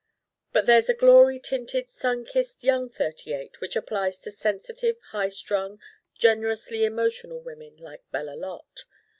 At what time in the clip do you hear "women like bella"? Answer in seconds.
7.39-8.33